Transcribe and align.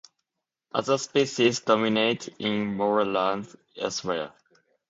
Other 0.71 0.97
species 0.97 1.59
dominate 1.59 2.27
in 2.39 2.75
moorlands 2.75 3.55
elsewhere. 3.77 4.33